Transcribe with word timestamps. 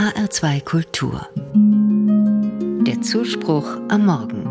HR2 0.00 0.64
Kultur. 0.64 1.28
Der 2.86 3.02
Zuspruch 3.02 3.66
am 3.90 4.06
Morgen. 4.06 4.46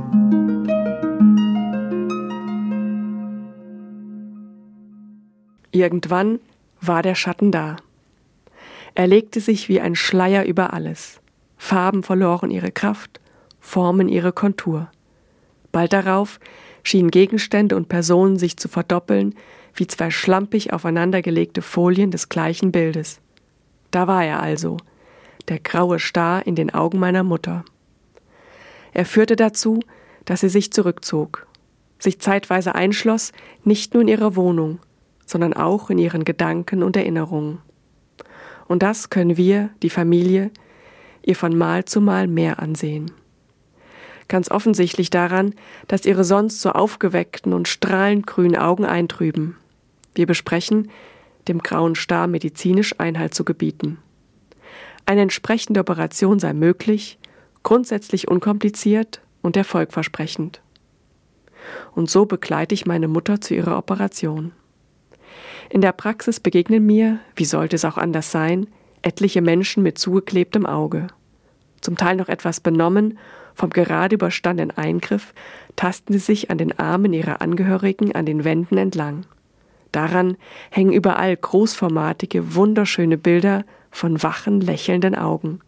Irgendwann 5.72 6.40
war 6.82 7.02
der 7.02 7.16
Schatten 7.16 7.52
da. 7.52 7.78
Er 8.94 9.08
legte 9.08 9.40
sich 9.40 9.70
wie 9.70 9.82
ein 9.82 9.96
Schleier 9.96 10.46
über 10.46 10.72
alles. 10.72 11.20
Farben 11.58 12.04
verloren 12.04 12.52
ihre 12.52 12.72
Kraft, 12.72 13.20
Formen 13.60 14.08
ihre 14.08 14.32
Kontur. 14.32 14.92
Bald 15.72 15.94
darauf 15.94 16.40
schienen 16.84 17.10
Gegenstände 17.10 17.76
und 17.76 17.90
Personen 17.90 18.38
sich 18.38 18.58
zu 18.58 18.68
verdoppeln, 18.68 19.34
wie 19.74 19.88
zwei 19.88 20.12
schlampig 20.12 20.74
aufeinandergelegte 20.74 21.64
Folien 21.64 22.12
des 22.12 22.30
gleichen 22.30 22.72
Bildes. 22.72 23.20
Da 23.90 24.06
war 24.06 24.24
er 24.24 24.44
also, 24.44 24.78
der 25.50 25.60
graue 25.60 26.00
Star 26.00 26.46
in 26.46 26.56
den 26.56 26.74
Augen 26.74 27.00
meiner 27.00 27.24
Mutter. 27.24 27.66
Er 28.94 29.06
führte 29.06 29.36
dazu, 29.36 29.82
dass 30.26 30.42
sie 30.42 30.50
sich 30.50 30.72
zurückzog, 30.72 31.48
sich 31.98 32.20
zeitweise 32.20 32.76
einschloss, 32.76 33.32
nicht 33.64 33.94
nur 33.94 34.02
in 34.02 34.08
ihrer 34.08 34.36
Wohnung, 34.36 34.80
sondern 35.26 35.54
auch 35.54 35.90
in 35.90 35.98
ihren 35.98 36.24
Gedanken 36.24 36.84
und 36.84 36.96
Erinnerungen. 36.96 37.60
Und 38.68 38.84
das 38.84 39.10
können 39.10 39.38
wir, 39.38 39.70
die 39.82 39.90
Familie, 39.90 40.52
ihr 41.24 41.36
von 41.36 41.58
Mal 41.58 41.86
zu 41.86 42.02
Mal 42.02 42.28
mehr 42.28 42.60
ansehen. 42.60 43.12
Ganz 44.28 44.52
offensichtlich 44.52 45.10
daran, 45.10 45.56
dass 45.88 46.06
ihre 46.06 46.24
sonst 46.24 46.62
so 46.62 46.72
aufgeweckten 46.72 47.54
und 47.54 47.68
strahlend 47.68 48.28
grünen 48.28 48.56
Augen 48.56 48.86
eintrüben. 48.86 49.58
Wir 50.14 50.28
besprechen, 50.28 50.92
dem 51.48 51.60
grauen 51.60 51.96
Star 51.96 52.28
medizinisch 52.28 53.00
Einhalt 53.00 53.34
zu 53.34 53.44
gebieten. 53.44 53.98
Eine 55.10 55.22
entsprechende 55.22 55.80
Operation 55.80 56.38
sei 56.38 56.54
möglich, 56.54 57.18
grundsätzlich 57.64 58.28
unkompliziert 58.28 59.22
und 59.42 59.58
erfolgversprechend. 59.58 60.62
Und 61.96 62.12
so 62.12 62.28
begleite 62.28 62.76
ich 62.76 62.86
meine 62.86 63.08
Mutter 63.08 63.42
zu 63.42 63.56
ihrer 63.56 63.76
Operation. 63.76 64.52
In 65.72 65.82
der 65.82 65.94
Praxis 65.94 66.40
begegnen 66.40 66.86
mir, 66.86 67.18
wie 67.36 67.46
sollte 67.46 67.76
es 67.76 67.86
auch 67.86 67.98
anders 67.98 68.32
sein, 68.32 68.68
etliche 69.02 69.42
Menschen 69.42 69.82
mit 69.82 69.98
zugeklebtem 69.98 70.68
Auge. 70.68 71.08
Zum 71.82 71.98
Teil 71.98 72.16
noch 72.16 72.30
etwas 72.30 72.60
benommen, 72.60 73.18
vom 73.56 73.72
gerade 73.72 74.14
überstandenen 74.14 74.78
Eingriff 74.78 75.34
tasten 75.76 76.14
sie 76.14 76.20
sich 76.20 76.52
an 76.52 76.60
den 76.60 76.78
Armen 76.78 77.14
ihrer 77.14 77.42
Angehörigen 77.42 78.14
an 78.14 78.28
den 78.28 78.44
Wänden 78.44 78.78
entlang. 78.78 79.26
Daran 79.92 80.38
hängen 80.70 80.94
überall 80.94 81.36
großformatige, 81.36 82.56
wunderschöne 82.56 83.18
Bilder 83.18 83.64
von 83.92 84.22
wachen, 84.22 84.62
lächelnden 84.62 85.16
Augen. 85.16 85.60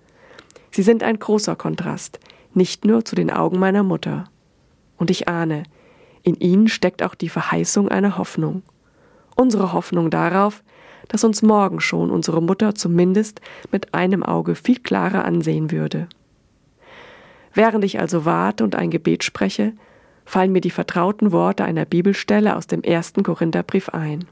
Sie 0.69 0.83
sind 0.83 1.03
ein 1.03 1.19
großer 1.19 1.55
Kontrast, 1.55 2.19
nicht 2.53 2.86
nur 2.86 3.03
zu 3.03 3.16
den 3.16 3.31
Augen 3.31 3.59
meiner 3.59 3.83
Mutter. 3.83 4.25
Und 4.97 5.09
ich 5.09 5.27
ahne, 5.27 5.64
in 6.23 6.36
ihnen 6.36 6.67
steckt 6.67 7.02
auch 7.03 7.16
die 7.16 7.30
Verheißung 7.30 7.89
einer 7.89 8.17
Hoffnung. 8.17 8.61
Unsere 9.36 9.73
Hoffnung 9.73 10.09
darauf, 10.09 10.64
dass 11.08 11.23
uns 11.23 11.42
morgen 11.42 11.81
schon 11.81 12.11
unsere 12.11 12.42
Mutter 12.42 12.75
zumindest 12.75 13.42
mit 13.72 13.94
einem 13.94 14.23
Auge 14.23 14.55
viel 14.55 14.80
klarer 14.80 15.25
ansehen 15.25 15.72
würde. 15.72 16.08
Während 17.53 17.83
ich 17.83 17.99
also 17.99 18.23
warte 18.23 18.64
und 18.64 18.75
ein 18.75 18.92
Gebet 18.92 19.23
spreche, 19.23 19.73
fallen 20.25 20.52
mir 20.52 20.61
die 20.61 20.72
vertrauten 20.72 21.31
Worte 21.31 21.64
einer 21.64 21.86
Bibelstelle 21.86 22.55
aus 22.55 22.67
dem 22.67 22.83
ersten 22.83 23.23
Korintherbrief 23.23 23.89
ein. 23.89 24.25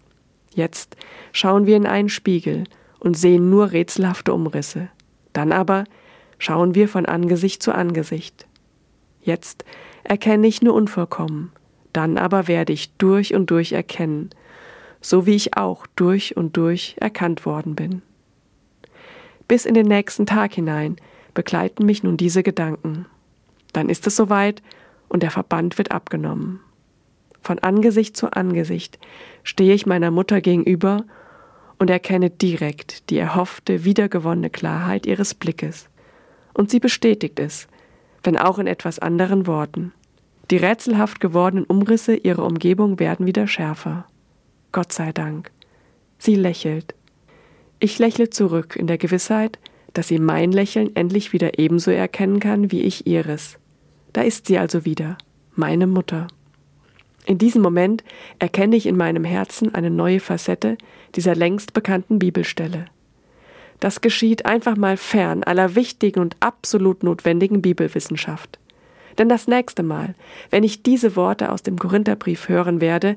Jetzt 0.53 0.95
schauen 1.31 1.65
wir 1.65 1.77
in 1.77 1.85
einen 1.85 2.09
Spiegel 2.09 2.63
und 2.99 3.17
sehen 3.17 3.49
nur 3.49 3.71
rätselhafte 3.71 4.33
Umrisse. 4.33 4.89
Dann 5.33 5.51
aber 5.51 5.83
schauen 6.37 6.75
wir 6.75 6.87
von 6.87 7.05
Angesicht 7.05 7.61
zu 7.61 7.73
Angesicht. 7.73 8.47
Jetzt 9.21 9.65
erkenne 10.03 10.47
ich 10.47 10.61
nur 10.61 10.73
unvollkommen, 10.73 11.51
dann 11.93 12.17
aber 12.17 12.47
werde 12.47 12.73
ich 12.73 12.93
durch 12.97 13.35
und 13.35 13.51
durch 13.51 13.73
erkennen, 13.73 14.29
so 15.01 15.25
wie 15.25 15.35
ich 15.35 15.57
auch 15.57 15.85
durch 15.95 16.35
und 16.35 16.57
durch 16.57 16.95
erkannt 16.99 17.45
worden 17.45 17.75
bin. 17.75 18.01
Bis 19.47 19.65
in 19.65 19.73
den 19.73 19.87
nächsten 19.87 20.25
Tag 20.25 20.53
hinein 20.53 20.97
begleiten 21.33 21.85
mich 21.85 22.03
nun 22.03 22.17
diese 22.17 22.43
Gedanken. 22.43 23.05
Dann 23.73 23.89
ist 23.89 24.07
es 24.07 24.15
soweit 24.15 24.61
und 25.09 25.23
der 25.23 25.31
Verband 25.31 25.77
wird 25.77 25.91
abgenommen. 25.91 26.61
Von 27.41 27.59
Angesicht 27.59 28.15
zu 28.15 28.31
Angesicht 28.31 28.99
stehe 29.43 29.73
ich 29.73 29.85
meiner 29.85 30.11
Mutter 30.11 30.41
gegenüber 30.41 31.05
und 31.77 31.89
erkenne 31.89 32.29
direkt 32.29 33.09
die 33.09 33.17
erhoffte, 33.17 33.85
wiedergewonnene 33.85 34.49
Klarheit 34.49 35.05
ihres 35.05 35.33
Blickes. 35.33 35.89
Und 36.53 36.69
sie 36.69 36.79
bestätigt 36.79 37.39
es, 37.39 37.67
wenn 38.23 38.37
auch 38.37 38.59
in 38.59 38.67
etwas 38.67 38.99
anderen 38.99 39.47
Worten. 39.47 39.93
Die 40.51 40.57
rätselhaft 40.57 41.19
gewordenen 41.19 41.65
Umrisse 41.65 42.15
ihrer 42.15 42.45
Umgebung 42.45 42.99
werden 42.99 43.25
wieder 43.25 43.47
schärfer. 43.47 44.05
Gott 44.71 44.91
sei 44.91 45.11
Dank. 45.11 45.51
Sie 46.17 46.35
lächelt. 46.35 46.95
Ich 47.79 47.97
lächle 47.97 48.29
zurück 48.29 48.75
in 48.75 48.87
der 48.87 48.97
Gewissheit, 48.97 49.57
dass 49.93 50.09
sie 50.09 50.19
mein 50.19 50.51
Lächeln 50.51 50.95
endlich 50.95 51.33
wieder 51.33 51.57
ebenso 51.57 51.91
erkennen 51.91 52.39
kann 52.39 52.71
wie 52.71 52.81
ich 52.81 53.07
ihres. 53.07 53.57
Da 54.13 54.21
ist 54.21 54.47
sie 54.47 54.57
also 54.57 54.85
wieder, 54.85 55.17
meine 55.55 55.87
Mutter. 55.87 56.27
In 57.25 57.37
diesem 57.37 57.61
Moment 57.61 58.03
erkenne 58.39 58.75
ich 58.75 58.87
in 58.87 58.97
meinem 58.97 59.23
Herzen 59.23 59.75
eine 59.75 59.91
neue 59.91 60.19
Facette 60.19 60.77
dieser 61.15 61.35
längst 61.35 61.73
bekannten 61.73 62.17
Bibelstelle. 62.17 62.85
Das 63.79 64.01
geschieht 64.01 64.45
einfach 64.45 64.75
mal 64.75 64.97
fern 64.97 65.43
aller 65.43 65.75
wichtigen 65.75 66.19
und 66.19 66.35
absolut 66.39 67.03
notwendigen 67.03 67.61
Bibelwissenschaft. 67.61 68.59
Denn 69.17 69.29
das 69.29 69.47
nächste 69.47 69.83
Mal, 69.83 70.15
wenn 70.49 70.63
ich 70.63 70.81
diese 70.81 71.15
Worte 71.15 71.51
aus 71.51 71.61
dem 71.61 71.77
Korintherbrief 71.77 72.49
hören 72.49 72.81
werde, 72.81 73.15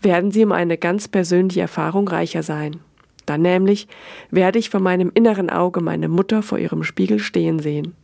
werden 0.00 0.30
sie 0.30 0.44
um 0.44 0.52
eine 0.52 0.78
ganz 0.78 1.08
persönliche 1.08 1.60
Erfahrung 1.60 2.08
reicher 2.08 2.42
sein. 2.42 2.80
Dann 3.26 3.42
nämlich 3.42 3.88
werde 4.30 4.58
ich 4.58 4.70
vor 4.70 4.80
meinem 4.80 5.10
inneren 5.14 5.50
Auge 5.50 5.80
meine 5.80 6.08
Mutter 6.08 6.42
vor 6.42 6.58
ihrem 6.58 6.82
Spiegel 6.82 7.18
stehen 7.18 7.58
sehen 7.58 7.94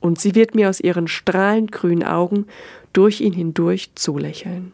und 0.00 0.18
sie 0.18 0.34
wird 0.34 0.54
mir 0.54 0.68
aus 0.68 0.80
ihren 0.80 1.08
strahlend 1.08 1.72
grünen 1.72 2.04
Augen 2.04 2.46
durch 2.92 3.20
ihn 3.20 3.32
hindurch 3.32 3.90
zulächeln. 3.94 4.72